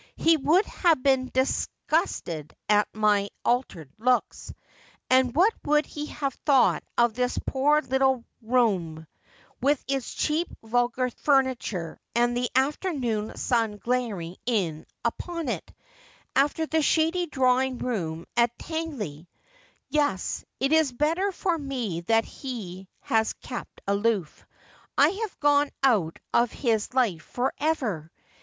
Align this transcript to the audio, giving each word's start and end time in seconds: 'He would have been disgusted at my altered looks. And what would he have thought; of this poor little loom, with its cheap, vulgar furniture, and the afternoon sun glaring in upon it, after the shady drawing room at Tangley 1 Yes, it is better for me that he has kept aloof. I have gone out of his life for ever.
'He 0.15 0.35
would 0.35 0.65
have 0.65 1.03
been 1.03 1.29
disgusted 1.31 2.55
at 2.67 2.87
my 2.91 3.29
altered 3.45 3.93
looks. 3.99 4.51
And 5.11 5.35
what 5.35 5.53
would 5.63 5.85
he 5.85 6.07
have 6.07 6.33
thought; 6.43 6.83
of 6.97 7.13
this 7.13 7.37
poor 7.45 7.83
little 7.83 8.25
loom, 8.41 9.05
with 9.61 9.83
its 9.87 10.11
cheap, 10.15 10.47
vulgar 10.63 11.11
furniture, 11.17 11.99
and 12.15 12.35
the 12.35 12.49
afternoon 12.55 13.37
sun 13.37 13.77
glaring 13.77 14.37
in 14.47 14.87
upon 15.05 15.47
it, 15.49 15.71
after 16.35 16.65
the 16.65 16.81
shady 16.81 17.27
drawing 17.27 17.77
room 17.77 18.25
at 18.35 18.57
Tangley 18.57 19.27
1 19.89 19.89
Yes, 19.89 20.43
it 20.59 20.71
is 20.71 20.91
better 20.91 21.31
for 21.31 21.55
me 21.55 22.01
that 22.07 22.25
he 22.25 22.87
has 23.01 23.33
kept 23.33 23.81
aloof. 23.87 24.47
I 24.97 25.09
have 25.09 25.39
gone 25.39 25.69
out 25.83 26.17
of 26.33 26.51
his 26.51 26.91
life 26.95 27.21
for 27.21 27.53
ever. 27.59 28.11